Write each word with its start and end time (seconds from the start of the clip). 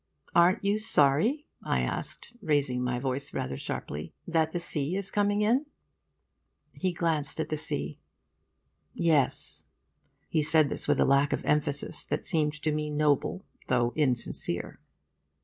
'Aren't 0.33 0.65
you 0.65 0.79
sorry,' 0.79 1.45
I 1.61 1.81
asked, 1.81 2.33
raising 2.41 2.83
my 2.83 2.97
voice 2.97 3.35
rather 3.35 3.55
sharply, 3.55 4.15
'that 4.25 4.51
the 4.51 4.59
sea 4.59 4.95
is 4.97 5.11
coming 5.11 5.43
in?' 5.43 5.67
He 6.73 6.91
glanced 6.91 7.39
at 7.39 7.49
the 7.49 7.55
sea. 7.57 7.99
'Yes.' 8.95 9.63
He 10.27 10.41
said 10.41 10.69
this 10.71 10.87
with 10.87 10.99
a 10.99 11.05
lack 11.05 11.33
of 11.33 11.45
emphasis 11.45 12.03
that 12.05 12.25
seemed 12.25 12.59
to 12.63 12.71
me 12.71 12.89
noble 12.89 13.45
though 13.67 13.93
insincere. 13.95 14.79